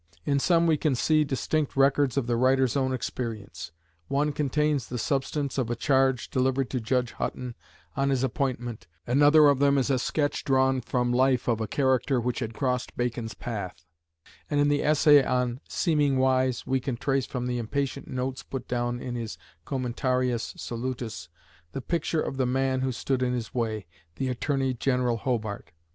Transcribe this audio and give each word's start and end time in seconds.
In 0.25 0.39
some 0.39 0.65
we 0.65 0.77
can 0.77 0.95
see 0.95 1.23
distinct 1.23 1.75
records 1.77 2.17
of 2.17 2.25
the 2.25 2.35
writer's 2.35 2.75
own 2.75 2.91
experience: 2.91 3.71
one 4.07 4.31
contains 4.31 4.87
the 4.87 4.97
substance 4.97 5.59
of 5.59 5.69
a 5.69 5.75
charge 5.75 6.31
delivered 6.31 6.71
to 6.71 6.79
Judge 6.79 7.11
Hutton 7.11 7.53
on 7.95 8.09
his 8.09 8.23
appointment; 8.23 8.87
another 9.05 9.47
of 9.47 9.59
them 9.59 9.77
is 9.77 9.91
a 9.91 9.99
sketch 9.99 10.43
drawn 10.43 10.81
from 10.81 11.13
life 11.13 11.47
of 11.47 11.61
a 11.61 11.67
character 11.67 12.19
which 12.19 12.39
had 12.39 12.55
crossed 12.55 12.97
Bacon's 12.97 13.35
path, 13.35 13.85
and 14.49 14.59
in 14.59 14.69
the 14.69 14.83
essay 14.83 15.23
on 15.23 15.59
Seeming 15.69 16.17
Wise 16.17 16.65
we 16.65 16.79
can 16.79 16.97
trace 16.97 17.27
from 17.27 17.45
the 17.45 17.59
impatient 17.59 18.07
notes 18.07 18.41
put 18.41 18.67
down 18.67 18.99
in 18.99 19.13
his 19.13 19.37
Commentarius 19.67 20.55
Solutus, 20.57 21.29
the 21.73 21.79
picture 21.81 22.21
of 22.23 22.37
the 22.37 22.47
man 22.47 22.81
who 22.81 22.91
stood 22.91 23.21
in 23.21 23.33
his 23.33 23.53
way, 23.53 23.85
the 24.15 24.29
Attorney 24.29 24.73
General 24.73 25.17
Hobart. 25.17 25.71